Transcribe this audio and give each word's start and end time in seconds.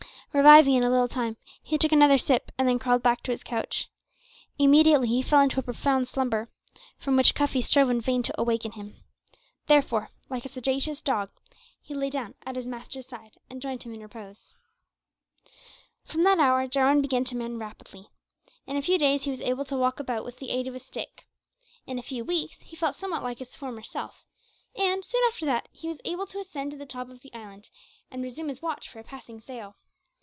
Reviving 0.33 0.75
in 0.75 0.83
a 0.85 0.89
little 0.89 1.09
time, 1.09 1.35
he 1.61 1.77
took 1.77 1.91
another 1.91 2.17
sip, 2.17 2.53
and 2.57 2.65
then 2.65 2.79
crawled 2.79 3.03
back 3.03 3.21
to 3.23 3.31
his 3.31 3.43
couch. 3.43 3.89
Immediately 4.57 5.09
he 5.09 5.21
fell 5.21 5.41
into 5.41 5.59
a 5.59 5.63
profound 5.63 6.07
slumber, 6.07 6.49
from 6.97 7.17
which 7.17 7.35
Cuffy 7.35 7.61
strove 7.61 7.89
in 7.89 7.99
vain 7.99 8.23
to 8.23 8.39
awaken 8.41 8.71
him; 8.71 8.95
therefore, 9.67 10.09
like 10.29 10.45
a 10.45 10.47
sagacious 10.47 11.01
dog, 11.01 11.31
he 11.81 11.93
lay 11.93 12.09
down 12.09 12.35
at 12.45 12.55
his 12.55 12.65
master's 12.65 13.07
side 13.07 13.35
and 13.49 13.61
joined 13.61 13.83
him 13.83 13.93
in 13.93 13.99
repose. 13.99 14.53
From 16.05 16.23
that 16.23 16.39
hour 16.39 16.65
Jarwin 16.65 17.01
began 17.01 17.25
to 17.25 17.35
mend 17.35 17.59
rapidly. 17.59 18.07
In 18.65 18.77
a 18.77 18.81
few 18.81 18.97
days 18.97 19.23
he 19.23 19.31
was 19.31 19.41
able 19.41 19.65
to 19.65 19.75
walk 19.75 19.99
about 19.99 20.23
with 20.23 20.37
the 20.39 20.51
aid 20.51 20.65
of 20.65 20.75
a 20.75 20.79
stick. 20.79 21.27
In 21.85 21.99
a 21.99 22.01
few 22.01 22.23
weeks 22.23 22.57
he 22.61 22.77
felt 22.77 22.95
somewhat 22.95 23.21
like 23.21 23.39
his 23.39 23.57
former 23.57 23.83
self, 23.83 24.25
and 24.77 25.03
soon 25.03 25.21
after 25.27 25.45
that, 25.47 25.67
he 25.73 25.89
was 25.89 25.99
able 26.05 26.25
to 26.27 26.39
ascend 26.39 26.71
to 26.71 26.77
the 26.77 26.85
top 26.85 27.09
of 27.09 27.19
the 27.19 27.33
island, 27.33 27.69
and 28.09 28.23
resume 28.23 28.47
his 28.47 28.61
watch 28.61 28.87
for 28.87 28.99
a 28.99 29.03
passing 29.03 29.41
sail. 29.41 29.75